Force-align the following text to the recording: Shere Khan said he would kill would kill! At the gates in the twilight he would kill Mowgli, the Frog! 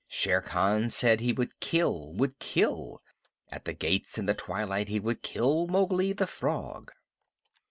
Shere 0.07 0.41
Khan 0.41 0.89
said 0.89 1.19
he 1.21 1.31
would 1.31 1.59
kill 1.59 2.11
would 2.13 2.39
kill! 2.39 3.03
At 3.51 3.65
the 3.65 3.73
gates 3.73 4.17
in 4.17 4.25
the 4.25 4.33
twilight 4.33 4.87
he 4.87 4.99
would 4.99 5.21
kill 5.21 5.67
Mowgli, 5.67 6.11
the 6.11 6.25
Frog! 6.25 6.91